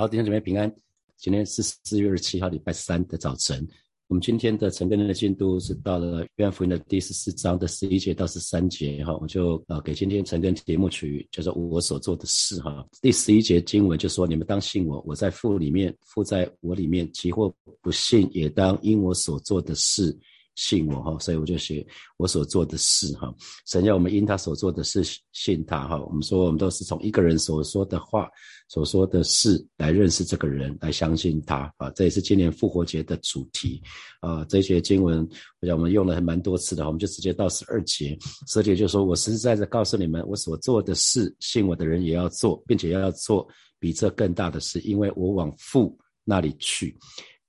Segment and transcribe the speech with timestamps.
[0.00, 0.74] 好，弟兄姐妹平安。
[1.18, 3.68] 今天是四月二十七号，礼拜三的早晨。
[4.08, 9.04] 我们今天的晨更的进度是到了约翰福音的第十四章的十一节到十三节。
[9.04, 12.58] 哈，我就呃给今天晨更节目曲叫做我所做的事。
[12.62, 17.06] 哈，第十一节经文就说：你们当信我，我在父里面，父在我里面。
[17.12, 20.18] 其或不信，也当因我所做的事。
[20.54, 21.86] 信我哈，所以我就写
[22.16, 23.32] 我所做的事哈。
[23.66, 25.98] 神要我们因他所做的事信他哈。
[26.02, 28.28] 我们说我们都是从一个人所说的话、
[28.68, 31.90] 所说的事来认识这个人，来相信他啊。
[31.90, 33.82] 这也是今年复活节的主题
[34.20, 34.44] 啊。
[34.44, 35.26] 这些经文
[35.60, 38.18] 我想我们用了还蛮多次的，我们就直接到十二节。
[38.46, 46.96] 十二节就说：“我实实在在告诉你们，我所做的事，信我的人也要做，并且要做比这更大的事，因为我往父那里去。”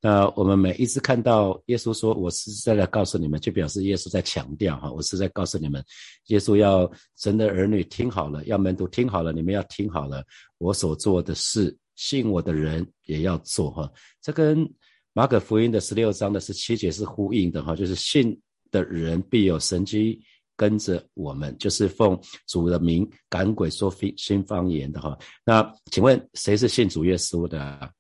[0.04, 5.84] 那我们每一次看到耶稣说“我是在来告诉你们”，就表示耶稣在强调哈，我是在告诉你们，
[6.28, 10.24] 耶稣要神的儿女听好了，要门徒听好了，你们要听好了，
[10.58, 13.88] 我所做的事，信我的人也要做哈。
[14.22, 14.68] 这跟
[15.14, 18.36] 马可福音的十六章的十七节是呼应的哈，就是信
[18.72, 20.20] 的人必有神机
[20.56, 25.16] 跟着我们，就是奉主的名赶鬼说新方言的哈。
[25.46, 27.92] 那请问谁是信主耶稣的？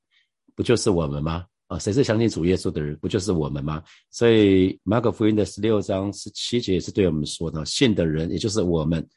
[0.53, 1.45] 不就是我们吗？
[1.71, 3.81] 啊，谁是相信主耶稣的人，不就是我们吗？
[4.09, 9.07] 所以马可福音的十六章十七节是对我们说的，信的人，也就是我们，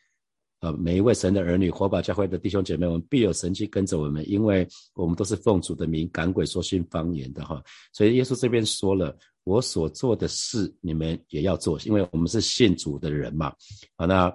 [0.60, 7.60] 呃，每一位神的儿女，火把教会的弟兄姐妹，我们必有神迹跟着我们，因为我们都是奉主的名赶鬼说新方言的哈。
[7.92, 13.52] 所以耶稣这边说了，我所做的事，你们也要做，因为我们是信主的人嘛。
[13.96, 14.32] 啊，那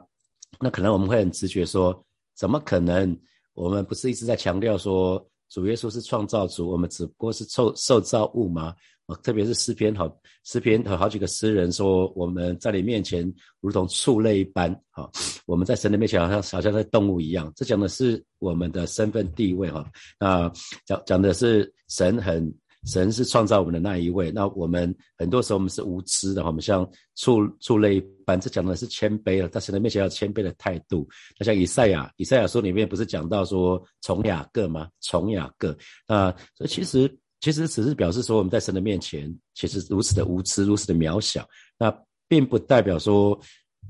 [0.60, 3.18] 那可能我们会很直觉说，怎么可能？
[3.54, 5.26] 我们不是一直在强调说？
[5.50, 8.74] 主耶稣是创造主，我们只不过是受受造物嘛？
[9.08, 10.08] 啊，特别是诗篇好，
[10.44, 15.10] 诗篇和好几个诗人说，我们在你面前如同畜类一般，哈，
[15.48, 17.52] 我们在神的面前好像好像在动物一样。
[17.56, 19.84] 这讲的是我们的身份地位，哈，
[20.20, 20.52] 那
[20.86, 22.54] 讲讲的是神很。
[22.86, 31.06] 神是创造我们的那一位，那我们很多时候我们是无知的，我们像畜畜类一般，这讲的是谦卑了，在神的面前要谦卑的态度。
[31.38, 34.88] 那像以赛亚，以赛亚书里面不是讲到说从雅各吗？
[35.02, 35.78] 从雅各
[36.08, 41.46] 啊，所以其实其实只是表示说我们在神的面前其实如此的无知，如此的渺小，
[41.78, 41.94] 那
[42.30, 43.38] 并不代表说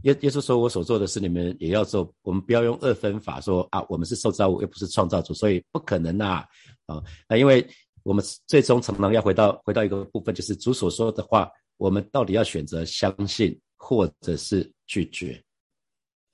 [0.02, 6.44] 耶耶稣说我所做的事你们也要做，我们不要用二分法说啊，我们是受造物又不是创造主，所以不可能呐
[6.88, 7.64] 啊，那因为。
[8.04, 15.42] 我们最终常常要回到回到一个部分，就是主所说的话，我们到底要选择相信或者是拒绝？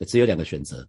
[0.08, 0.88] 只有两个选择。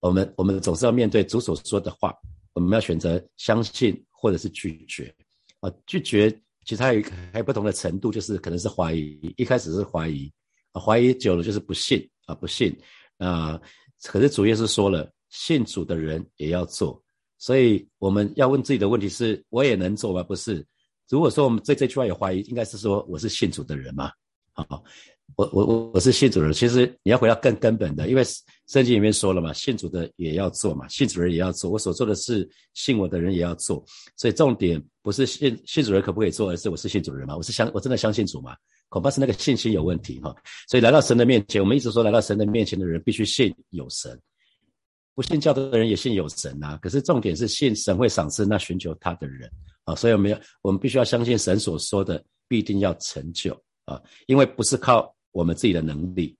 [0.00, 2.14] 我们我们总是要面对主所说的话，
[2.52, 5.12] 我们要选择相信或者是拒绝。
[5.60, 6.30] 啊，拒绝
[6.64, 7.02] 其实还有
[7.32, 10.30] 还有不同的程度，就是可能是怀疑，一开始是怀疑，
[10.72, 12.76] 啊，怀疑久了就是不信啊，不信
[13.18, 13.60] 啊。
[14.04, 17.02] 可是主耶稣说了，信主的人也要做。
[17.38, 20.22] 所以我们要问自己的问题是：我也能做吗？
[20.22, 20.64] 不是。
[21.08, 24.10] 如果说我们对这句话有怀疑，应该是说我是信主的人嘛？
[24.52, 24.82] 好，
[25.36, 26.52] 我我我我是信主的人。
[26.54, 28.24] 其实你要回到更根本的，因为
[28.66, 31.70] 圣经里面说了嘛，信主的也要做嘛，信主人也要做。
[31.70, 33.84] 我所做的事，信我的人也要做。
[34.16, 37.36] 所以重点不是信信主人可不可以做，而是我是信主人嘛？
[37.36, 38.56] 我是相我真的相信主吗？
[38.88, 40.34] 恐怕是那个信心有问题哈。
[40.68, 44.18] 所以来到神的面前，我们一直说来到神的面前的人必须信有神。
[45.16, 49.50] 不信教的人也信有神啊，可是重点是信神会赏赐那寻求他的人
[49.84, 56.36] 啊，所以我们要我们必须要相信神所说的必定要成就啊，因为不是靠我们自己的能力，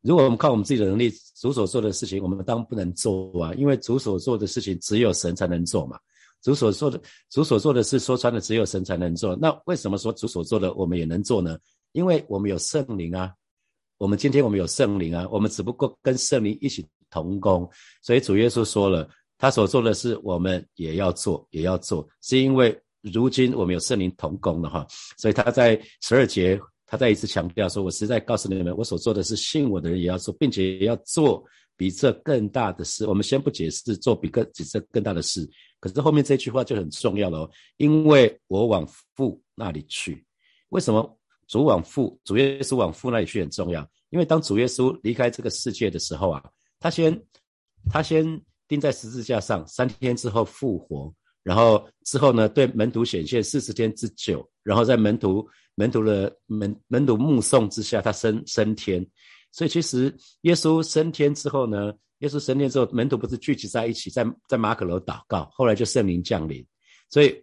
[0.00, 5.98] 如果我们靠我们自己的能力，主所做的事情我们当然不能做啊，因为主所做的事情只有神才能做嘛，
[6.42, 6.98] 主所做的
[7.28, 11.58] 主所做的事说穿了只有神才能做，那为什么说主所做的我们也能做呢？
[11.92, 13.34] 因为我们有圣灵啊，
[13.98, 16.86] 我们今天我们有圣灵啊，我们只不过跟圣灵一起。
[17.14, 17.70] 同工，
[18.02, 19.08] 所以主耶稣说了，
[19.38, 24.84] 他所做的事，我们也要做，也要做，是因为如今我们有圣灵同工了哈。
[25.16, 31.44] 所以他在十二节，他再一次强调说：“我实在告诉你们，我所做的是信我的人也要做，并且也要做
[31.76, 35.48] 比这更大的事。”我们先不解释做比更比这更大的事，
[35.78, 38.84] 可是后面这句话就很重要了哦，因为我往
[39.14, 40.26] 父那里去。
[40.70, 43.88] 为什么主往父，主耶稣往父那里去很重要？
[44.10, 46.42] 因为当主耶稣离开这个世界的时候啊。
[46.84, 47.18] 他先，
[47.88, 51.10] 他先钉在十字架上，三天之后复活，
[51.42, 59.02] 然后之后呢，对门徒显现四十天之久，然后在门徒门徒的门门徒目送之下，他升升天。
[59.50, 66.62] 所以其实耶稣升天之后呢，耶稣升天之后，门徒不是聚集在一起，在在马可楼祷告，后来就圣灵降临。
[67.08, 67.34] 所以，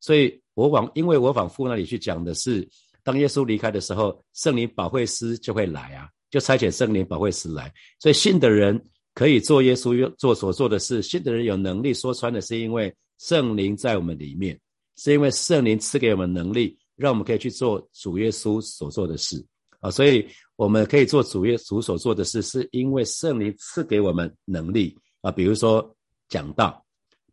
[0.00, 2.68] 所以我往因为我往父那里去讲的是，
[3.02, 6.10] 当耶稣离开的时候，圣灵保惠师就会来啊。
[6.32, 7.70] 就差遣圣灵保惠师来，
[8.00, 8.82] 所以信的人
[9.14, 11.02] 可以做耶稣做所做的事。
[11.02, 14.58] 信的人有能力说穿的是因为圣灵在我们里面，
[14.96, 19.44] 是因为圣灵赐给我们能力，让我们可以去做主耶稣所做的事
[19.80, 19.90] 啊。
[19.90, 20.26] 所以
[20.56, 25.30] 我们可以做主耶稣所做的事，是因为圣灵赐给我们能力啊。
[25.30, 25.94] 比如说
[26.30, 26.82] 讲道，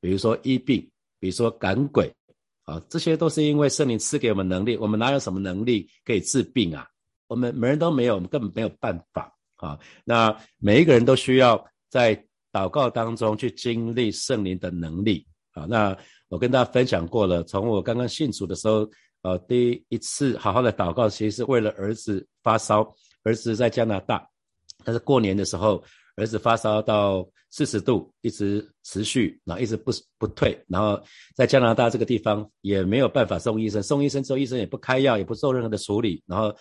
[0.02, 0.86] 比如说医病，
[1.22, 2.14] 比如说赶鬼
[2.66, 4.76] 啊，这些都是因为圣灵赐给我们能力。
[4.76, 6.86] 我们哪有什么能力可以治病啊？
[7.30, 9.80] 我们每人都没有，我们根本没有办法啊。
[10.04, 12.22] 那每一个人都需要在
[12.52, 15.26] 祷告当中去经历圣灵的能力。
[15.52, 15.98] 啊，那
[16.28, 17.44] 我跟大家分享过了。
[17.44, 18.90] 从我刚刚信主的时候，
[19.22, 22.94] 呃，第一次好好的祷告，其实是为了儿子发烧。
[23.24, 24.26] 儿子在加拿大，
[24.84, 25.84] 但是过年的时候，
[26.16, 30.58] 儿子发烧到四十度，一直持续，然后一直不不退。
[30.68, 31.02] 然后
[31.36, 36.24] 在加拿大这个地方也没有办法送医生，送医生之后，医生也不开药，也不做任何的处理。
[36.26, 36.56] 然后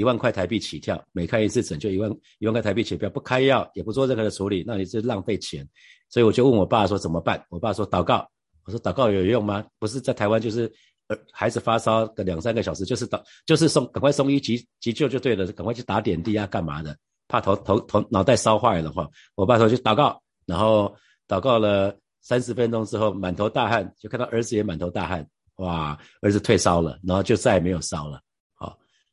[0.00, 5.68] 一万块台币起跳，每开一次诊就一万一万块台币起跳，不开药，也不做任何的处理，那你是浪费钱。
[6.08, 7.44] 所以我就问我爸说怎么办？
[7.50, 8.26] 我爸说祷告。
[8.64, 9.62] 我说祷告有用吗？
[9.78, 10.70] 不是在台湾就是
[11.08, 16.96] 呃孩子发烧个两三个小时，就是祷就是送赶快送医急急救就对了，赶快去打点滴啊干嘛的？
[17.26, 20.94] 怕头头头脑袋烧坏了话，我爸说去祷告，然后
[21.28, 25.26] 祷告了三十分钟之后满头大汗，就看到儿子也满头大汗，
[25.56, 28.20] 哇，儿子退烧了，然后就再也没有烧了。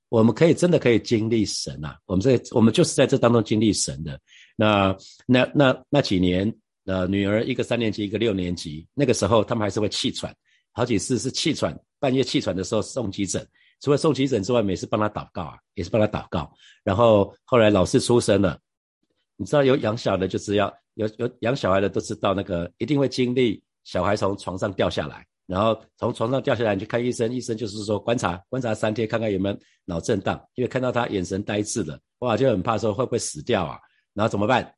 [0.10, 4.20] 我们可以真的可以经历神啊，我们这我们就是在这当中经历神的。
[4.56, 4.96] 那
[5.26, 6.54] 那那那几年。
[6.90, 10.34] 呃，女儿一个三年级，一个六年级，那个时候他们还是会气喘，
[10.72, 13.46] 好几次是气喘，半夜气喘的时候送急诊。
[13.82, 16.50] 除了送急诊之外，每次帮他祷告啊，也是帮他祷告。
[16.86, 18.58] 然后后来老师出生了，
[19.36, 33.80] 你知道有养小的就知道，有有养小孩的都知道，那个一定会经历小孩从床上掉下来，然后从床上掉下来你去看医生，医生就是说观察观察三天，看看有没有脑震荡，因为看到他眼神呆滞的，哇，就很怕说会不会死掉啊，
[34.14, 34.72] 然后怎么办？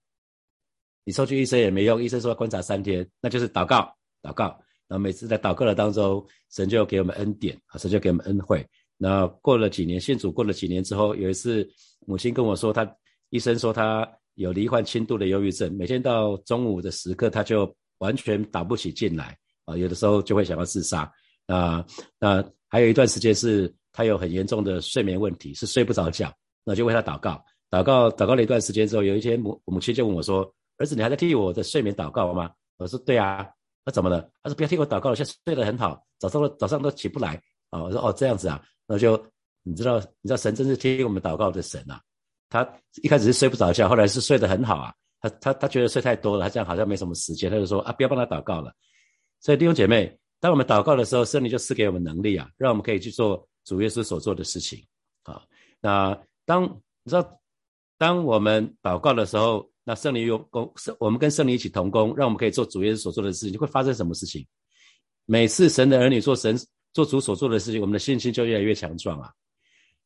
[1.04, 4.46] 你送去医生也没用，医生说观察三天，那就是祷告，祷告。
[4.88, 8.66] 然后每次在祷告的当中，神就给我们恩典，啊神就给我们恩惠。
[8.98, 11.68] 那过了几年，信主过了几年之后，有一次
[12.06, 12.92] 母亲跟我说，她
[13.30, 19.38] 医生说她有罹患轻度的忧郁症，每天到中午的时刻，她就完全打不起劲来
[19.70, 21.12] 啊，有的时候就会想要自杀
[21.48, 21.86] 啊。
[22.20, 26.34] 那还有一段时间是他有很严重的睡眠问题，是睡不着觉，
[26.64, 30.52] 那就为他祷告，祷告，祷告了一段时间之后，有一天母母亲就问我说。
[30.82, 32.50] 儿子，你还在替我的睡眠祷告吗？
[32.78, 33.46] 我说对啊。
[33.86, 34.22] 那怎么了？
[34.42, 37.36] 他说不要替我祷告了，现在睡得很好，早上都早上都起不来
[37.70, 37.84] 啊。
[37.84, 39.22] 我说哦这样子啊，那就
[39.64, 42.00] 你知道你知道神真是听我们祷告的神啊。
[42.48, 42.66] 他
[43.04, 44.94] 一开始是睡不着觉，后来是睡得很好啊。
[45.20, 48.72] 他他他觉得睡太多了，他这样好像没什么时间，他就说啊不要帮他祷告了。
[49.40, 54.84] 所以弟兄姐妹，当我们祷告的时候，圣灵就赐给我们能力啊，让我们可以去做主耶稣所做的事情
[55.24, 55.42] 啊。
[55.82, 56.64] 那当
[57.04, 57.40] 你知道
[57.98, 59.70] 当我们祷告的时候。
[59.86, 64.46] 那圣灵用工，我们跟圣灵一起同工，让我们可以做主耶稣所做的事情，就会发生什么事情？
[65.26, 66.56] 每次神的儿女做神
[66.94, 69.32] 做主所做的事情，我们的信心就越来越强壮啊。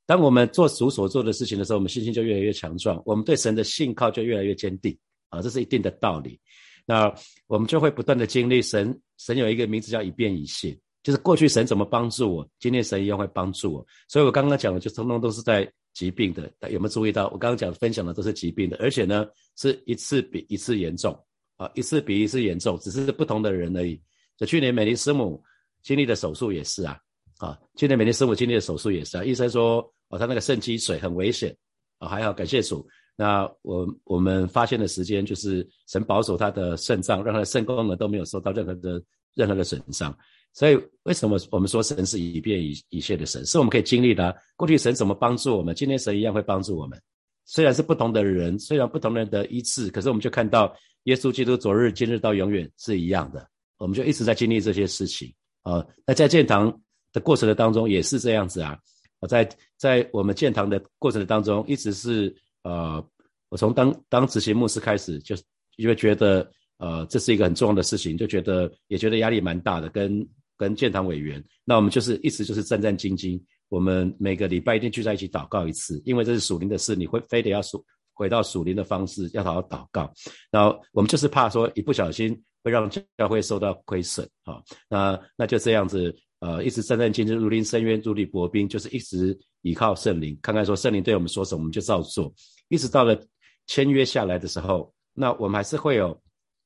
[0.05, 4.97] 当我们做主所做的事情的时候，我们信心就越来越强壮，我们对神的信靠就越来越坚定
[5.27, 6.39] 啊，这是一定的道理。
[6.85, 7.13] 那
[7.47, 13.85] 我们就会不断的经历神，神有一个名字叫一变一信，就是过去神怎么帮助我，今天神一样会帮助我。
[14.07, 15.71] 所以我刚刚讲的，就通通都是在。
[15.93, 17.25] 疾病的，有没有注意到？
[17.25, 21.15] 我刚刚讲分享的都是疾病的，而且呢，是一次比一次严重
[21.55, 24.01] 啊，一次比一次严重，只是不同的人而已。
[24.35, 25.39] 就去年美丽师母
[25.83, 26.97] 经历的手术也是啊，
[27.37, 31.55] 啊，去年美丽师母经历的手术也是啊，医生说哦，他那个肾积水很危险
[31.99, 32.83] 啊，还好感谢主。
[33.15, 39.01] 那我我们发现的时间就是神保守他的肾脏，让他的肾功能都没有受到任何的
[39.35, 40.15] 任何的损伤。
[40.55, 43.43] 所以，为什么我们说神是以变以一切的神？
[43.45, 44.35] 是我们可以经历的。
[44.55, 47.01] 过去神怎么帮助我们，今天神一样会帮助我们。
[47.45, 53.47] 虽然是不同的人，虽然不同人的一次，可是我们就看到耶稣基督昨日、今日到永远是一样的。
[53.77, 55.83] 我们就一直在经历这些事情啊。
[56.05, 56.71] 那在建堂
[57.11, 58.77] 的过程的当中也是这样子啊。
[59.19, 63.05] 我在在我们建堂的过程的当中，一直是呃，
[63.49, 65.35] 我从当当执行牧师开始，就
[65.77, 70.27] 因为觉得呃这是一个很重要的事情，就觉得也觉得压力蛮大的，跟
[70.57, 73.41] 跟建堂委员，那我们就是一直就是战战兢兢。
[73.69, 80.13] 我们每个礼拜一定聚在一起祷告一次，因为这是属灵的事，你会非得要属回到属灵的方式，要好好祷告。
[80.51, 84.61] 然后我们就是怕说一不小心会让教会受到亏损啊。
[84.87, 92.33] 那那就这样子，呃，一直战战兢兢，如临深渊，如履薄冰，就是一直依靠圣灵，看看说圣灵对我们说什么，我们就照做。
[92.67, 93.17] 一直到了
[93.65, 96.21] 签约下来的时候，那我们还是会有，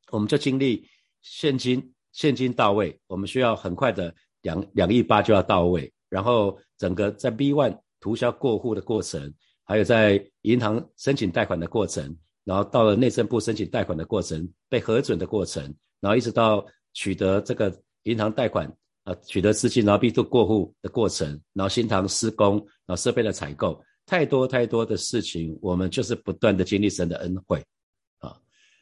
[0.09, 0.87] 我们就经历
[1.21, 1.93] 现金。
[2.13, 9.31] 现金到位，我们需要很快的两两亿八就要到位，然后整个在 B one 涂销过户的过程，
[9.65, 15.63] 还有在银行申请贷款的过程，然后到了内政部申请贷款的过程，被核准的过程，
[15.99, 17.71] 然后一直到取得这个
[18.03, 18.67] 银行贷款
[19.07, 27.63] 啊，取得资金，然后必度过户的过程，然后新堂施工，然后设备的采购，太多太多的事情，我们就是不断的经历神的恩惠
[28.19, 28.35] 啊。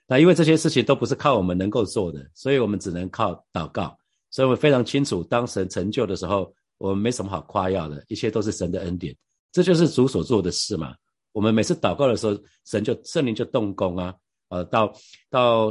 [0.08, 3.96] 那因为这些事情都不是靠我们能够做的，所以我们只能靠祷告。
[4.32, 9.15] 所以我们非常清楚，当神成就的时候，我们没什么好夸耀的，一切都是神的恩典。
[9.51, 10.96] 这就是主所做的事嘛。
[11.34, 14.15] 我们每次祷告的时候，神就圣灵就动工啊。
[14.50, 14.91] 呃，到
[15.29, 15.65] 到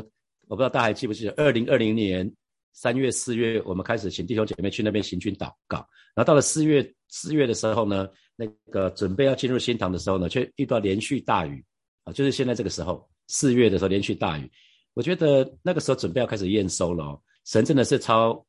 [0.46, 2.30] 我不知道大家还记不记得，二零二零年
[2.74, 5.78] 三月四月，我们开始请弟兄姐妹去那边行军祷告。
[6.14, 11.64] 然后到了四月四月的时候呢，那个准备要进入新堂的时候呢，却遇到连续大雨
[12.02, 14.50] 啊，就是现在这个时候，四月的时候连续大雨。
[14.92, 18.44] 我觉得那个时候准备要开始验收了哦，神真的是超。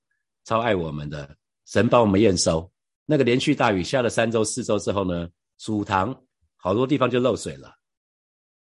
[0.47, 2.71] 超爱我们的神帮我们验收，
[3.07, 5.27] 那个连续大雨下了三周四周之后呢，
[5.57, 6.15] 主堂
[6.55, 7.73] 好多地方就漏水了。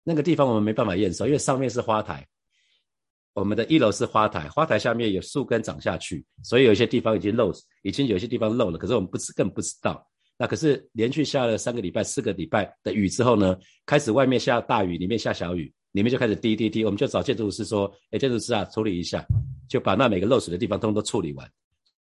[0.03, 2.27] 那个地方我们没办法验收，因为上面是花台，
[3.33, 7.51] 我们的一楼是花台，花台下面有树根长下去，所以有些地方已经漏，
[7.83, 8.77] 已经有些地方漏了。
[8.77, 10.05] 可是我们不知更不知道。
[10.37, 16.83] 那可是连续下了三个礼拜、四个礼拜的雨之后呢，开始外面下大雨，里面下小雨，里面就开始滴滴滴。
[16.83, 19.23] 我们就找建筑师说：“哎，建筑师啊，处理一下，
[19.69, 21.47] 就把那每个漏水的地方通通都处理完。”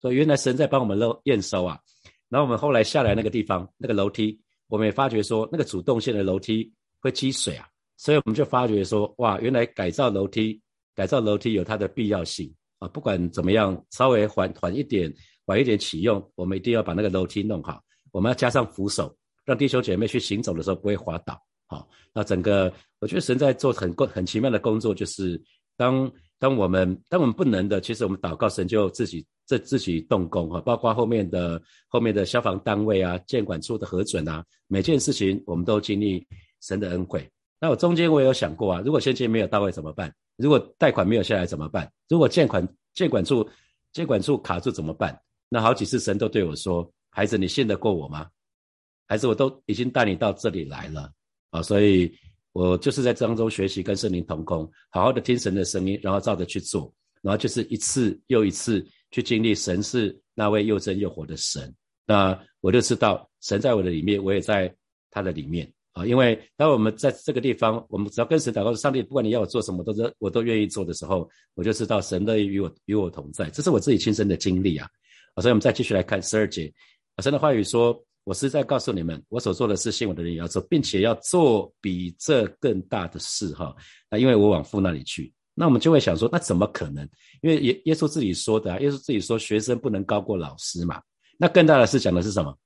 [0.01, 1.79] 说原来神在帮我们漏验收啊，
[2.27, 6.69] 然后我们后来下来那个地方那个楼梯，我们也发觉说那个主动线的楼梯
[6.99, 10.59] 会积水啊，所以我们就发觉说哇，原来改造楼梯
[10.95, 15.13] 改造楼梯有它的必要性啊，不管怎么样，稍微缓缓一点
[15.45, 21.39] 晚一点启用，我们一定要把那个楼梯弄好，我们要加上扶手，让弟兄姐妹去行走的时候不会滑倒。
[21.67, 25.39] 好，那整个我觉得神在做很工很奇妙的工作，就是
[25.75, 29.25] 当当我们当我们不能的，其实我们祷告神就自己。
[29.47, 36.25] 这自己动工哈，包括后面的后面的消防单位啊、监管处的核准啊，每件事情我们都经历
[36.61, 37.29] 神的恩惠。
[37.59, 40.13] 那我中间我也有想过啊，如果现金没有到位怎么办？
[40.37, 41.91] 如果贷款没有下来怎么办？
[42.09, 43.47] 如果监管监管处
[43.93, 45.19] 监管处卡住怎么办？
[45.49, 48.27] 那好几次神都对我说：“孩子，你信得过我吗？
[49.07, 51.11] 孩子，我都已经带你到这里来了
[51.51, 52.11] 啊！”所以，
[52.51, 58.85] 我就是在当中学习跟圣灵同工，好好的听神的声音，然后照着去做，然后就是一次又一次。
[59.11, 61.73] 去经历神是那位又真又活的神，
[62.05, 64.75] 那我就知道神在我的里面，我也在
[65.09, 66.05] 他的里面啊。
[66.05, 73.49] 因为当我们在这个地方，我们只要跟神祷告，上帝不管你要我做什么，都是我都愿意做的时候，我就知道神乐意与我与我同在。
[73.49, 74.87] 这是我自己亲身的经历啊。
[75.33, 76.71] 啊所以，我们再继续来看十二节，
[77.23, 83.75] 神的话语说：“我是在告诉你们，我所做的事，信我的人也要做，并且要做比这更大的事。”哈，
[84.09, 85.33] 那因为我往父那里去。
[85.57, 87.07] 那我们就会想说，那怎么可能？
[87.41, 91.01] 因为耶耶稣自己说的，耶稣自己说，学生不能高过老师嘛。
[91.37, 92.57] 那更大的事讲的是什么？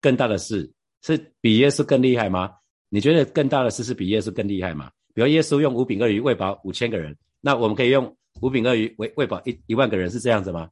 [0.00, 0.70] 更大的事
[1.02, 2.50] 是比耶稣更厉害吗？
[2.88, 4.90] 你觉得更大的事是比耶稣更厉害吗？
[5.14, 10.68] 比如耶稣用五饼二鱼喂饱五千个人，那我们可以用五饼二鱼喂喂饱一一万个人，是这样子吗？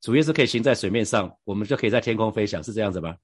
[0.00, 3.16] 主耶稣可以行在水面上，我们就可以在天空飞翔，是这样子吗？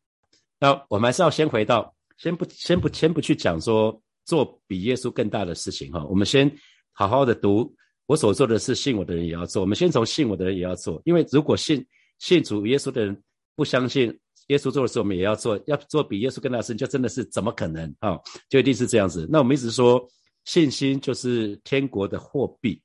[0.61, 6.51] 那我们还是要先回到，先不先不先不去讲说做比耶稣更大的事情哈，我们先。
[6.95, 9.63] 好好的读，我所做的是信我的人也要做。
[9.63, 11.83] 我们先从信我的人也要做，因为如果信
[12.19, 13.19] 信主耶稣的人
[13.57, 14.15] 不相信
[14.49, 18.19] 耶稣做的事，我们也要做，要做比耶稣更大的事，就真的是怎么可能啊？
[18.49, 19.27] 就一定是这样子。
[19.31, 20.03] 那我们一直说
[20.45, 22.81] 信心就是天国的货币。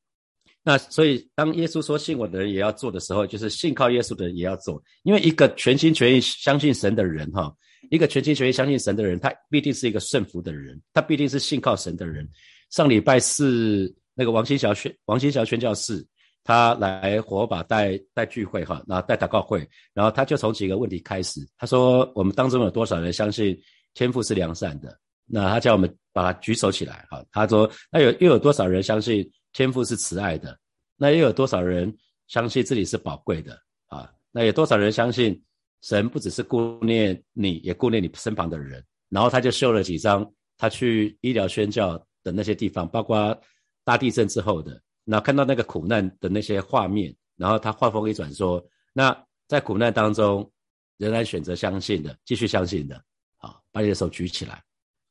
[0.64, 4.82] 那所以当耶稣说信我的人也要做的时候，就是信靠耶稣的人也要做。
[5.04, 7.54] 因为一个全心全意相信神的人，哈，
[7.90, 12.28] 一个全心全意相信神的人，他必定是一个顺服的人，他必定是信靠神的人。
[12.70, 16.06] 上礼拜四，那个王新桥宣王新桥宣教士，
[16.48, 21.46] 他来火把带带聚会哈，然后带祷告会，然后他就从几个问题开始。
[21.58, 23.60] 他说：我们当中有多少人相信
[23.94, 24.98] 天赋是良善的？
[25.25, 27.22] 那他叫我们把他举手起来哈。
[27.34, 30.58] 他说：那有又有多少人相信天赋是慈爱的？
[30.96, 31.94] 那又有多少人
[32.27, 34.10] 相信自己是宝贵的啊？
[34.32, 35.38] 那有多少人相信
[35.82, 38.82] 神不只是顾念你，也顾念你身旁的人？
[39.10, 40.25] 然后他就秀了几张
[40.58, 42.01] 他去医疗宣教。
[42.24, 43.39] 的那些地方，包括
[43.86, 48.62] 大地震之后的，那看到那个苦难的那些画面，然后他话锋一转说
[48.92, 50.52] ：“那在苦难当中，
[50.98, 53.02] 仍然选择相信的，继续相信的，
[53.38, 54.62] 好，把你的手举起来，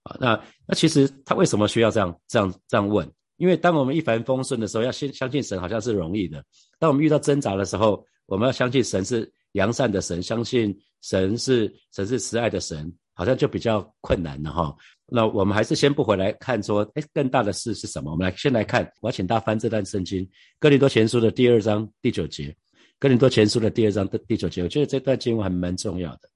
[0.02, 3.10] 啊，那那其实他为什么需要这样这样这样问？
[3.38, 6.40] 因为当我们一帆风顺的时候，要信相信神好像是容易的；
[6.78, 14.76] 当我们遇到挣扎的时候，我们要相信神是良善的神，相信神是神是慈爱的神。”好像就比较困难了哈。
[15.08, 18.10] 那我们还是先不回来看说，哎，更大的事是什么？
[18.10, 20.24] 我们来先来看，我要请大家翻这段圣经，
[20.58, 22.48] 《哥林多前书》的第二章第九节，
[22.98, 26.28] 《哥林多前书》的第二章的第九节，我觉得这段经文还蛮重要的。《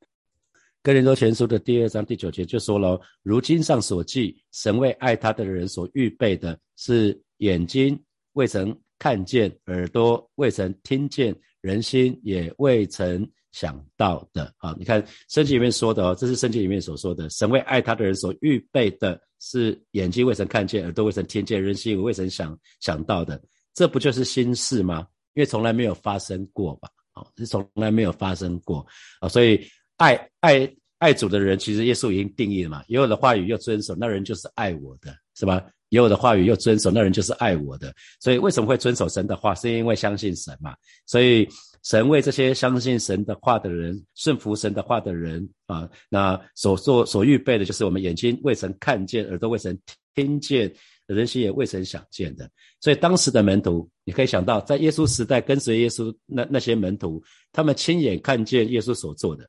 [0.83, 8.01] 哥林多前书》的第二章第九节就说了：如今上所记，神为爱他的人所预备的是眼睛
[8.35, 14.53] 未曾看见，耳朵未曾听见，人心也未曾想到的。
[14.59, 23.41] 啊，你看圣经里面说的哦，这是圣经里面所说的，神为爱他的人所预备的是眼睛未曾看见，耳朵未曾听见，人心未曾想想到的。
[23.75, 25.07] 这不就是心事吗？
[25.35, 26.89] 因为从来没有发生过吧？
[27.13, 28.87] 啊，是从来没有发生过
[29.21, 29.61] 啊，所以
[29.97, 32.83] 爱爱爱主的人，其实耶稣已经定义了嘛。
[32.89, 35.65] 有我的话语又遵守，那人就是爱我的，是吧？
[35.91, 37.93] 有我的话语又遵守，那人就是爱我的。
[38.21, 39.55] 所以为什么会遵守神的话？
[39.55, 40.75] 是因为相信神嘛。
[41.07, 41.49] 所以
[41.83, 49.79] 神为这些相信神的话的人、顺服神的话的人啊，那所做所预备的就是我们眼睛未曾看见，耳朵未曾
[50.15, 50.73] 听见。
[51.07, 52.49] 人心也未曾想见的，
[52.81, 57.21] 所以当时的门徒，你可以想到，在耶稣时代跟随耶稣那那些门徒，
[57.51, 59.43] 他们亲眼看见耶稣所做的，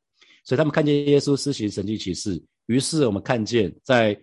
[0.43, 2.43] 所以他们看见耶稣施行神迹奇事。
[2.65, 4.19] 于是我们看见在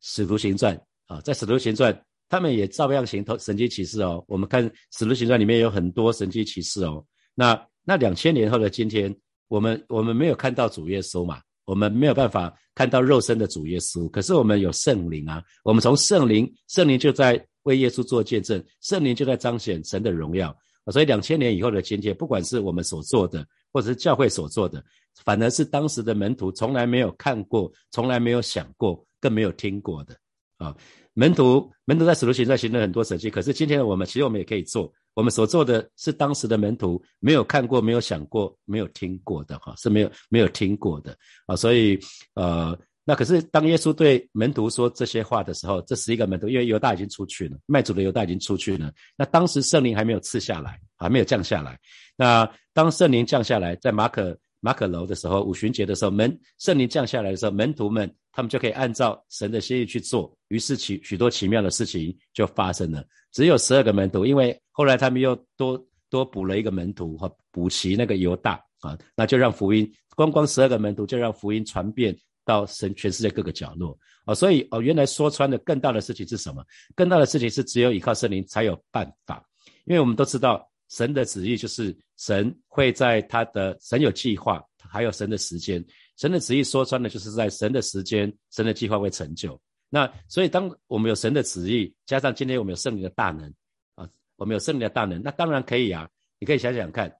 [0.00, 4.24] 使徒行传啊，在使徒行传，他们也照样行神迹奇事哦。
[4.28, 4.62] 我们看
[4.96, 7.04] 使徒行传里面有很多神迹奇事哦。
[7.38, 9.14] 那那两千年后的今天，
[9.46, 11.40] 我们我们没有看到主耶稣嘛？
[11.66, 15.40] 我们没有办法看到肉身的主耶稣，可是我们有圣灵啊！
[15.62, 20.52] 我们从圣灵，圣灵就在为耶稣做见证，圣灵就在彰显神的荣耀
[20.90, 24.84] 所以两千年以后的今天，不管是我们所做的，或者是教会所做的，
[25.24, 30.16] 反而是当时的门徒从来没有看过、从来没有想过、更没有听过的
[30.56, 30.74] 啊！
[31.14, 34.92] 门徒门徒在使徒行传行了很多神迹，可是今天我们，其实我们也可以做。
[35.18, 41.12] 我们所做的是当时的门徒没有看过、没有想过、没有听过的哈，是没有没有听过的
[41.44, 41.56] 啊。
[41.56, 41.98] 所以
[42.34, 48.92] 呃，那可是当耶稣对门徒说这些话的时候，这十一个门徒，因为犹大已经出去了，卖主的犹大已经出去了。
[49.16, 51.76] 那当时圣灵还没有赐下来，还没有降下来。
[52.16, 54.38] 那当圣灵降下来，在马可。
[54.60, 63.04] 马可楼的时候，五旬节的时候，门圣灵降下来的时候，门徒们他们就可以按照神的心意去做，于是奇许多奇妙的事情就发生了。
[63.32, 74.34] 只有十二个门徒，因为后来他们又多多补了一个门徒哈补齐那个犹大啊，那就让福音光光十二个门徒就让福音传遍到神全世界各个角落啊。
[74.34, 76.64] 所以哦，原来说穿的更大的事情是什么？
[76.94, 79.44] 更大的事情是只有依靠圣灵才有办法，
[79.84, 80.68] 因为我们都知道。
[80.90, 85.84] 神的旨意就是神会在他的神有计划，还有神的时间。
[86.16, 89.60] 神的旨意说穿了，就是在神的时间，神的计划会成就。
[89.90, 93.52] 那所以，当我们有神的旨意，加上今天我们有圣灵的大能
[93.94, 96.08] 啊，我们有圣灵的大能，那当然可以啊。
[96.40, 97.12] 你可以想想看，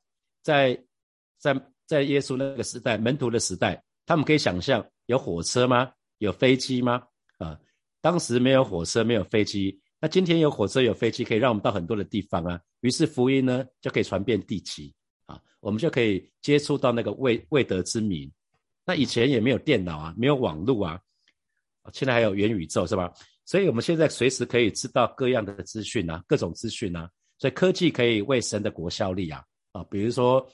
[0.42, 0.80] 在
[1.38, 5.90] 在在耶稣那个时代，门徒的时代，他们可以想象有火车吗？
[6.18, 7.02] 有飞机吗？
[7.38, 7.58] 啊，
[8.00, 9.80] 当时没有火车，没有飞机。
[9.98, 12.60] 那今天有火车有飞机，可以让我们到很多的地方啊。
[12.82, 14.94] 于是福音呢就可以传遍地极
[15.26, 18.30] 啊，我们就可以接触到那个未未得之民。
[18.84, 21.00] 那以前也没有电脑啊，没有网络啊，
[21.92, 23.12] 现在还有元宇宙是吧？
[23.44, 27.08] 所以我们现在随时可以知道各样的资讯啊，各种资讯啊。
[27.38, 30.46] 所以科技可以为神的国效力啊啊，比如说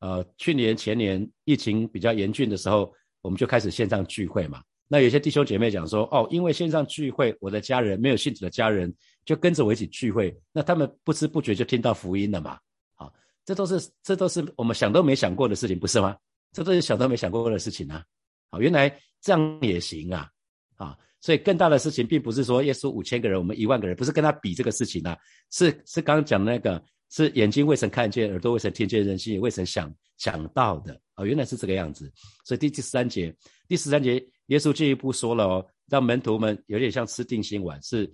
[0.00, 4.62] 呃去年前年疫情比较严峻的时候，我们就开始线上聚会嘛。
[4.88, 8.92] 那有些弟兄姐妹讲说，哦，因为线上聚会，我的家人没有信主的家人
[9.24, 12.58] 就跟着我一起聚会，那他们不知不觉就听到福音了嘛？
[12.94, 13.10] 好，
[13.44, 16.16] 这都是这都是我们想都没想过的事情，不是吗？
[16.52, 18.04] 这都是想都没想过的事情啊！
[18.50, 20.28] 好，原来这样也行啊！
[20.76, 25.16] 啊，所以更大的事情并不是说耶稣五千个人，我们一万个人，不是跟他比这个事情啊，
[25.50, 31.24] 是是刚刚讲的那个，是眼睛未曾看见，耳朵未曾听见，人心也未曾想想到的啊！
[31.24, 32.12] 原来是这个样子。
[32.44, 33.34] 所以第第十三节，
[33.68, 34.24] 第十三节。
[34.46, 38.10] 耶稣进一步说了哦，让门徒们有点像吃定心丸，是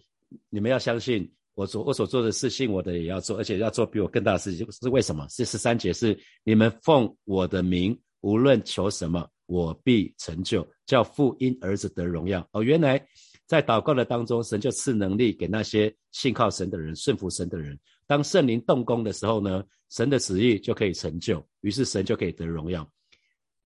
[0.50, 4.70] 你们要相信我所我所做的事，信我的也要做，而且要做比我更大的事情。
[4.70, 5.26] 是为什么？
[5.30, 12.48] 是十三节是你们奉我的名，无论求什么，我必成就，叫父因儿子得荣耀。
[12.52, 13.04] 哦，原来
[13.46, 17.76] 在祷告的当中，神就赐能力给那些信靠神的人、顺服神的人。
[18.06, 22.84] 当圣灵动工的时候呢，神的旨意就可以成就，于是神就可以得荣耀。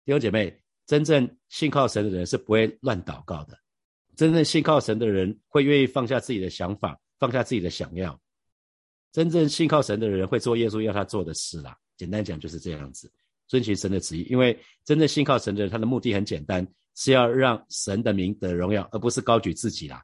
[0.05, 0.55] 弟兄姐妹。
[0.89, 3.59] 真正信靠神的人是不会乱祷告的，
[4.17, 8.19] 真正信靠神的人会愿意放下自己的想法，放下自己的想要。
[9.13, 11.77] 真正信靠神的人会做耶稣要他做的事啦。
[11.99, 13.13] 简单讲就是这样子，
[13.49, 14.23] 遵循神的旨意。
[14.31, 20.01] 因为真正信靠神的人，他的目的很简单，是要让神的名得荣耀，而不是高举自己啦，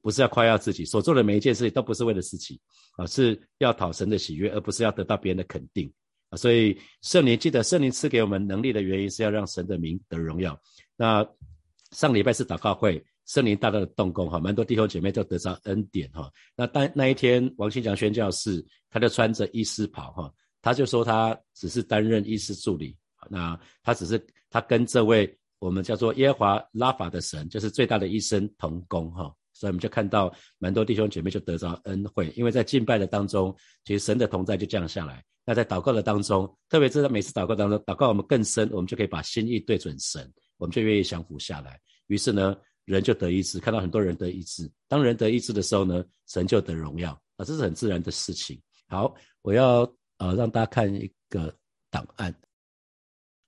[0.00, 2.58] 不是要夸耀自己所做的每一件事情都不是为了自己
[2.96, 5.92] 啊，是要讨神的喜悦，而不是要得到别人的肯定。
[6.36, 10.58] 所以圣灵记得圣灵赐给我们能力的原因是要让神的名得荣耀。
[10.96, 11.22] 那
[11.90, 16.32] 上礼拜是祷告会，圣灵大大的动工哈，蛮多弟兄姐妹都得着恩典哈。
[16.56, 20.32] 那当那一天王新强宣教士，他就穿着医师袍哈，
[20.62, 22.96] 他就说他只是担任医师助理，
[23.28, 29.34] 那他只是他跟这位我们叫做耶华拉法的神，就是最大的医生同工哈。
[29.52, 35.22] 所以我们就看到蛮多弟兄姐妹就得着恩惠，因为在敬拜的当中，其实神的同在就降下来。
[35.44, 41.78] 那在祷告的当中，特别是在每次祷告当中，祷告我们更深，我们就可以把心意对准神，我们就愿意降服下来。
[42.06, 44.68] 于是呢，人就得医治，看到很多人得医治。
[44.88, 48.60] 当人得医治的时候呢，神就得荣耀啊，这是很自然的事情。
[48.88, 49.84] 好，我要
[50.22, 51.52] 呃让大家看一个
[51.90, 52.32] 档案。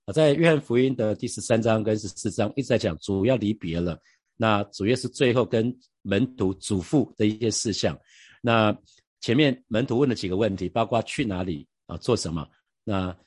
[0.05, 3.97] 啊，在约翰福音的第十三章跟十四章一直在讲主要离别了，
[4.35, 7.97] 那主要是最后跟门徒嘱咐的一些事项。
[8.41, 8.77] 那
[9.21, 12.45] 前面门徒问了几个问题，包括去哪里啊，做什么？
[12.83, 13.17] 那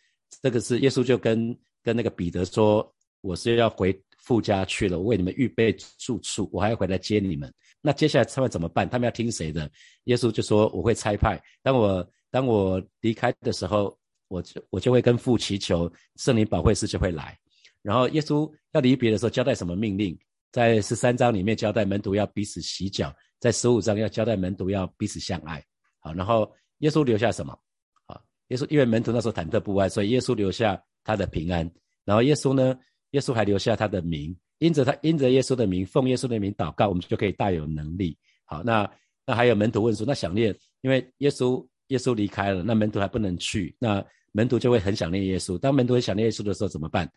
[0.43, 7.53] 这个是耶稣就跟跟那个彼得说，我是要回父家去了，我为你们预备住处，我还要回来接你们。
[7.81, 8.89] 那接下来他们怎么办？
[8.89, 9.69] 他们要听谁的？
[10.05, 13.97] 耶稣就说我会差派，当我当我离开的时候。
[14.31, 17.35] 我就我就会跟父祈求圣灵保惠师就会来，
[17.81, 20.15] 然后耶稣要离别的时候交代什么命令？
[20.53, 23.11] 在十三章里面交代门徒要彼此洗脚，
[23.41, 25.65] 在十五章要交代门徒要彼此相爱。
[26.01, 27.59] 好，然后耶稣留下什么？
[28.05, 31.67] 啊，耶稣因为门徒那时候忐忑不安，所以耶稣留下他的平安。
[32.05, 32.79] 然后耶稣呢，
[33.13, 38.15] 耶稣还留下他的名，因着他因着耶稣的名，奉耶稣的名祷告，我们就可以大有能力。
[38.45, 38.91] 好，那
[39.25, 44.05] 那还有门徒问说，那想念，因为耶稣耶稣离开了，那门徒还不能去，那。
[44.33, 45.57] 门徒就会很想念耶稣。
[45.59, 47.11] 当门徒很想念耶稣的时候，怎么办？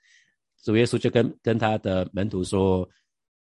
[0.64, 2.90] 主耶稣就跟跟他的门徒说：“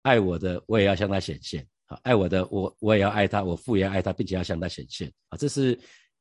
[0.02, 1.66] 爱我的，我也要向他显现。
[1.86, 5.12] 啊，爱我的，我我也要爱他，我父也要爱他，并且要向他显现。
[5.28, 5.76] 啊，这是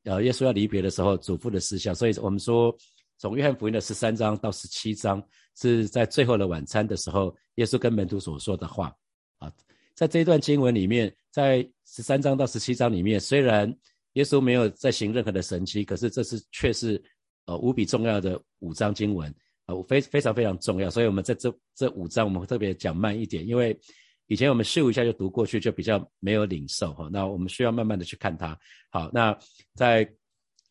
[0.06, 1.94] 呃耶稣要离别的时候嘱咐的事项。
[1.94, 2.76] 所以我们说，
[3.20, 5.24] 从约翰福音的十三章到十七章，
[5.56, 8.92] 是在最后的晚餐的时候，耶稣跟门徒所说的话。
[9.38, 9.54] 啊，
[9.94, 13.72] 在这一段经文里面，在十三章到十七章里面，虽然
[14.16, 17.02] 耶稣没有在行任何的神迹，可是这是却是。
[17.48, 19.32] 呃，无比重要的五章经文，
[19.68, 23.80] 呃，非非常非常重要，所以我们在这这五章，我们特别讲慢一点，因为
[24.26, 27.08] 以前我们咻一下就读过去，就比较没有领受哈。
[27.14, 28.58] 那我们需要慢慢的去看它。
[28.90, 29.38] 好，那
[29.76, 30.12] 在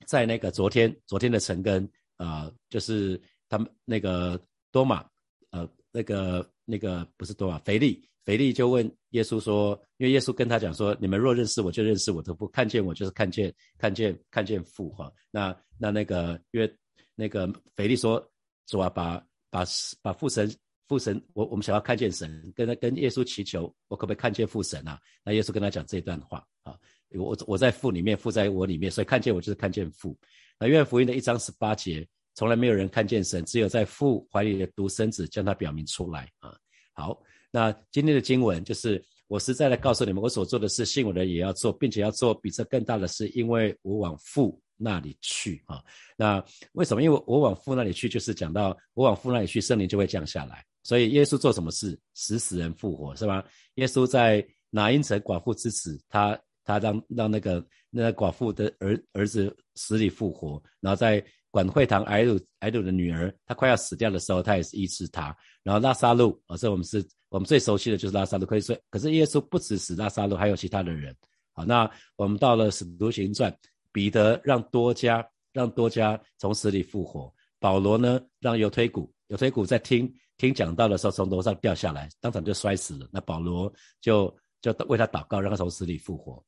[0.05, 4.37] 在那个昨天昨天的晨更，啊，就是他们那个
[4.73, 5.09] 多马，
[5.51, 8.05] 呃，那个那个不是多马，腓力。
[8.25, 16.75] 腓力就问耶稣说：“因为耶稣跟他讲说，你们若认识我，就认识我的父；看见我，就是看见看见看见父。”哈，那那那个，因为
[17.15, 18.19] 那个腓力说
[18.67, 19.63] ：“主啊，把把
[20.01, 20.51] 把父神
[20.89, 26.75] 父神，我我们想要看见神，跟他跟耶稣祈求，我可不可以看见父神啊？”那耶稣跟他讲这段话啊，
[27.11, 30.17] 我我在父里面，父在我里面，所以看见我就是看见父。
[30.59, 36.57] 那约翰福音的一章十八节，从来没有人看见神，只有在父怀里的独生子将他表明出来啊。
[36.95, 37.21] 好。
[37.55, 45.81] 那今天的经文就是，我实在的告诉你们，我所做的事，信我的也要做，并且要做比这更大的事，因为我往父那里去啊。
[46.17, 47.01] 那为什么？
[47.01, 50.67] 因为我往父那里去，就是讲到我往父那里去，圣灵就会降下来。
[50.83, 53.47] 所以耶稣做什么事，使死人复活，是吧？
[53.77, 61.25] 耶稣在拿因城寡妇之死，他他让让那个那个寡妇的儿儿子死里复活，然后在。
[61.55, 65.33] 管会堂埃鲁埃鲁的女儿，她快要死掉的时候，他也是医治她。
[65.63, 68.45] 然后拉萨路，啊，这我们是我们最熟悉的就是拉萨路。
[68.45, 71.15] 可以说，可是耶稣不只死拉萨路，还有其他的人。
[71.53, 73.57] 好，那我们到了使徒行传，
[73.93, 77.33] 彼得让多加让多加从死里复活。
[77.61, 83.09] 保罗呢，让犹推古犹推古在听听讲道的时候从楼上掉下来，当场就摔死了。
[83.13, 86.45] 那保罗就就为他祷告，让他从死里复活。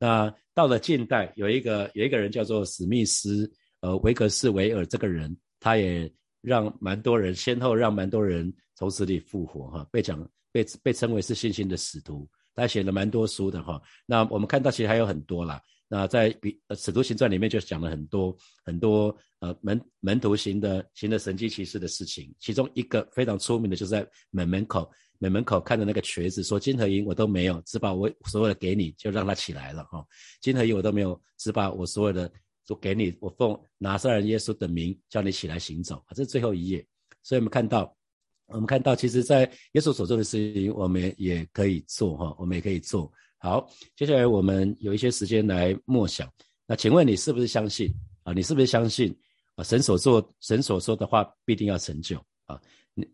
[0.00, 3.48] 那到了近代，有一个有一个人叫做史密斯。
[3.80, 13.80] 呃，维格斯维尔这个人，他也让蛮多人先后让蛮多人从死里复活，哈，被讲被被称为是信心的使徒，他写了蛮多书的，哈。
[14.04, 15.62] 那我们看到其实还有很多啦。
[15.90, 30.04] 那在比使徒行传里面就讲了很多很多呃门门徒行的行的神迹奇事的事情，其中一个非常出名的就是在门门口门门口看着那个瘸子，说金和银我都没有，只把我所有的给你，就让他起来了，哈。
[30.40, 32.30] 金和银我都没有，只把我所有的。
[32.68, 36.08] 就给你，我奉拿撒勒耶稣的名叫你起来行走啊！
[36.10, 36.86] 这是最后一页，
[37.22, 37.96] 所以我们看到，
[38.48, 43.66] 我们看到，其实，在耶稣所做的事情，我们也可以做哈，我们也可以做好。
[43.96, 46.30] 接下来我们有一些时间来默想。
[46.66, 47.90] 那请问你是不是相信
[48.22, 48.34] 啊？
[48.34, 49.18] 你是不是相信
[49.54, 49.64] 啊？
[49.64, 52.60] 神所做，神所说的话必定要成就啊！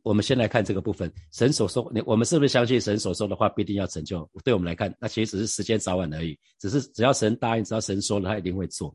[0.02, 4.28] 我们先来看这个部分，神所说，你我们是不是相信神所说的话必定要成就？
[4.42, 8.92] 对我们来看，那其实只是时间早晚而已，只是只要神答应，只要神说了，他一定会做。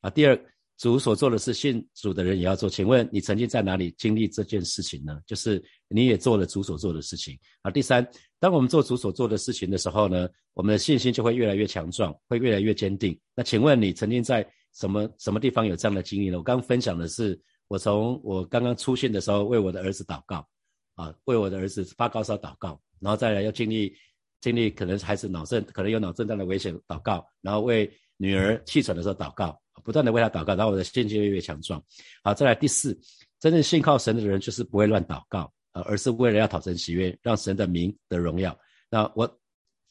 [0.00, 0.38] 啊，第二，
[0.78, 2.68] 主所做的事，信主的人也要做。
[2.68, 5.20] 请问你曾经在哪里经历这件事情呢？
[5.26, 7.38] 就是你也做了主所做的事情。
[7.62, 8.06] 啊，第三，
[8.38, 13.18] 当我们做主所做的事情的时候呢，我们的信心就会越来越强壮，会越来越坚定。
[13.34, 16.38] 那请问你曾经在什么什么地方有这样的经历呢？
[16.38, 20.48] 我刚刚分享的是，我从我刚刚出现的时候为我的儿子祷告，
[20.94, 23.94] 啊，为我的儿子发高烧祷告，然后再来要经历
[24.40, 31.82] 经历可能孩子脑震，可能有脑震荡的危险，祷告，然后为女儿气喘的时候祷告，不断的为他祷告，然后我的信心越来越强壮。
[32.22, 32.98] 好，再来第四，
[33.38, 38.56] 真正信靠神的人就是不会乱祷告，呃，而是为了要讨神喜悦，让神的名得荣耀。
[38.88, 39.38] 那我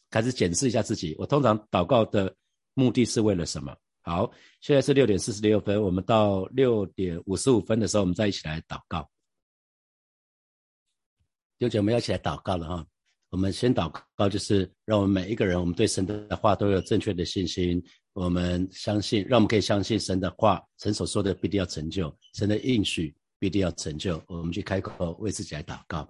[0.10, 2.36] 开始检视一下自己，我通常祷告的
[2.73, 3.75] 目的是为了什么？
[4.02, 9.08] 好，现在是六点四十六分，我们到六点五十五分的时候，我们再一起来祷告。
[11.58, 12.86] 弟兄姐妹要一起来祷告了哈。
[13.30, 17.80] 我们先祷告，就是让我们每一个人，我们对神的话都有正确的信心。
[18.19, 24.21] 我们相信，让我们可以相信神的话，神所说的必定要成就，神的应许必定要成就。
[24.27, 26.05] 我们去开口为自己来祷告，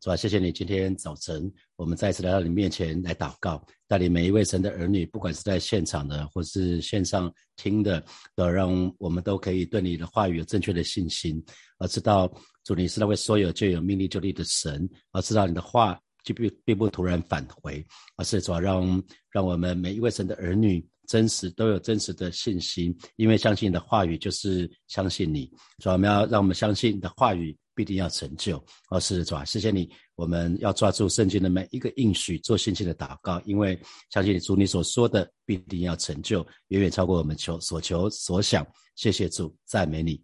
[0.00, 0.16] 是吧？
[0.16, 8.02] 谢谢你，今天早晨我们再次来到你面前来祷告，带领每一位神的儿女，不管是在现场的或是线上听的，
[8.34, 11.44] 都让我们都可以对你的话语有正确的信心，
[11.78, 12.26] 而知道
[12.64, 16.00] 主你是那位所有就有命令就立的神，而知道你的话。
[16.24, 17.84] 就并并不突然返回，
[18.16, 25.44] 而是主要让让我们每一位神的儿女真实都有真实的信心，因为相信你的话语就是相信你。
[25.78, 28.64] 主要我们要让我们相信你的话语必定要成就。
[28.88, 33.78] 而是主要谢谢你，我们要抓住圣经的每一个应许，做信心的祷告，因为
[34.10, 38.66] 相信你主你所说的必定要成就，远远超过我们求所求所想。
[38.96, 40.18] 谢谢主，赞美你。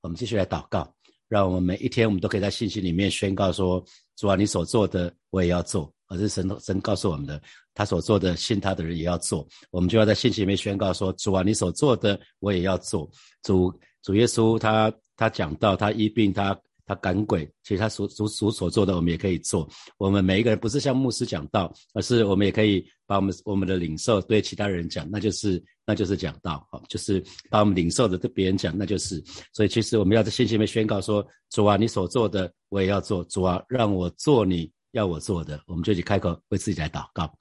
[0.00, 0.92] 我们继续来祷告。
[1.26, 3.84] 让我们每一天，我们都可以在信息里面宣告说：
[4.16, 5.92] 主啊，你所做的我也要做。
[6.06, 7.40] 而是神神告诉我们的，
[7.72, 9.44] 他所做的信他的人也要做。
[9.70, 13.10] 我们就要在信息里面宣告说：主啊，你所做的我也要做。
[13.42, 13.72] 主
[14.02, 16.56] 主耶稣他他讲到他医病他。
[16.86, 19.68] 他赶鬼，其实他所所所所做的，我们也可以做。
[19.96, 29.22] 我们每一个人不是像牧师讲道，而是我们也可以把我们我们的领受对其他人讲，那就是那就是讲道，好，就是把我们领受的对别人讲，那就是。
[29.52, 33.24] 所以其实我们要在信心里面宣告说：主啊，你所做的我也要做。
[33.24, 37.32] 主啊，让我做你要我做的，我们就一起开口为自己来祷告。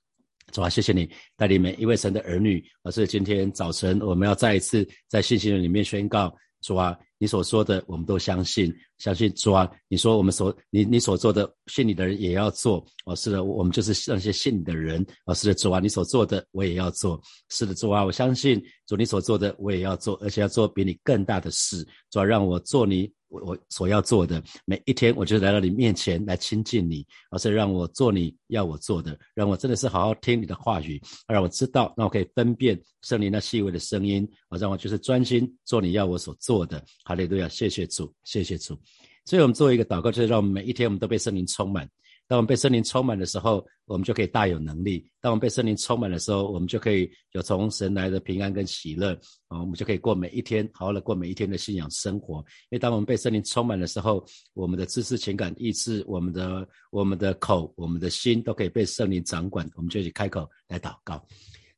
[0.51, 2.63] 主啊，谢谢你带领每一位神的儿女。
[2.83, 8.69] 而是今天早晨，我们要再一次在信心里面宣告：主啊，你所说的我们都相信。
[8.97, 12.85] 相信主啊，你说我们所你你所做的信你的人也要做。
[13.05, 15.05] 哦，是的，我们就是那些信你的人。
[15.25, 38.77] 哦，是的，主啊，你所做的我也要做，是的，主啊，我相信主你所做的我也要做，而且要做比你更大的事，主啊，让我做你我我所要做的每一天，我就来到你面前来亲近你，而是让我做你要我做的，让我真的是好好听你的话语，让我知道，让我可以分辨圣灵那细微的声音，我，让我就是专心做你要我所做的，哈利路亚，谢谢主，谢谢主。
[39.25, 41.89] 所以，我们做一个祷告，就是让我们每一天，我们都被圣灵充满。
[42.27, 49.13] 当我们被圣灵充满的时候，我们就可以大有能力；当我们被圣灵充满的时候，我们就可以有从神来的平安跟喜乐
[49.49, 52.37] 啊，我们就可以过每一天，好好的过每一天的信仰生活。
[52.37, 59.69] 因为当我们被圣灵充满的时候，我们的知识、情感、意志、我们的、我们的口、我们的心，都可以被圣灵掌管。
[59.75, 61.23] 我们就去开口来祷告，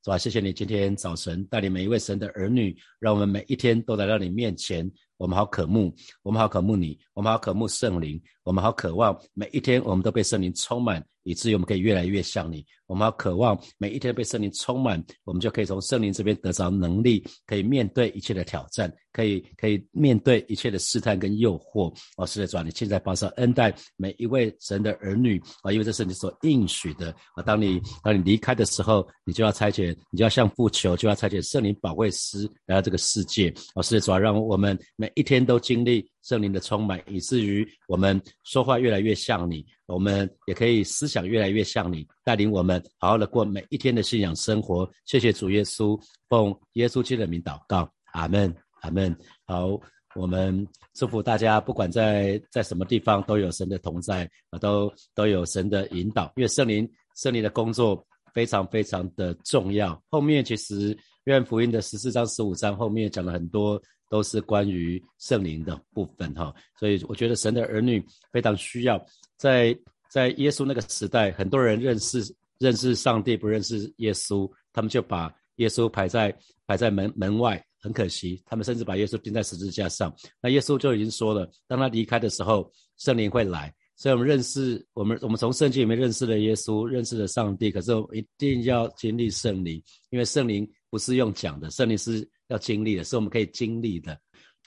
[0.06, 0.20] 是吧？
[0.20, 4.88] 谢谢你今天早晨带领每一位神的儿女，让我们每一天都来到你面前。
[5.18, 5.92] 我们好渴慕，
[6.22, 12.64] 我们好渴慕你，我们好渴慕圣灵，我们好渴望每一天我们都被圣灵充满，以至于我们可以越来越像你。
[12.88, 21.94] 我们要渴望每一天被圣灵充满，我们就可以从圣灵这边得着能力，可以面对一切的挑战，可以可以面对一切的试探跟诱惑。
[22.18, 27.44] 哦，是的，主啊，你现在保守恩待每一位神的儿女啊，因为这是你所应许的啊。
[27.44, 33.54] 当你当你离开的时候，你就要差遣，你就要向父求，就要差遣圣灵保卫师来到这个世界。
[33.74, 44.90] 哦，是的，主啊，让我们每一天都经历圣灵的充满，以至于我们说话越来越像你，我们也可以思想越来越像你，带领我们好好的过每一天的信仰生活。
[45.06, 49.16] 谢谢主耶稣，奉耶稣基督的名祷告，阿门，阿门。
[49.46, 49.80] 好，
[50.16, 56.34] 我们祝福大家，不管在在什么地方，都有神的同在啊，都都有神的引导。
[56.36, 60.02] 因为圣灵，圣灵的工作非常非常的重要。
[60.10, 63.82] 后面其实约翰福音的十四章、十五章后面讲了很多。
[64.08, 69.04] 都是关于圣灵的部分哈，所以我觉得神的儿女非常需要，
[69.36, 69.76] 在
[70.16, 72.24] 在耶稣那个时代，很多人认识
[72.58, 76.34] 认识上帝，不认识耶稣，他们就把耶稣排在
[76.66, 80.16] 排在门门外，很可惜，他们甚至把耶稣钉在十字架上。
[80.42, 83.76] 那耶稣就已经说了，当他离开的时候，圣灵会来。
[83.98, 92.26] 所以我们认识我们我们从圣经里面认识了耶稣，认识了上帝，可是我们一定要经历圣灵，因为圣灵不是用讲的，圣灵是。
[92.50, 94.16] 要经历的是我们可以经历的，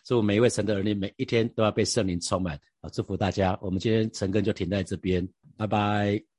[0.04, 2.90] 祝每一位神的儿女每一天都要被圣灵充满啊！
[2.90, 5.24] 祝福大家，我们今天晨更就停在这边，
[5.58, 6.37] 拜拜。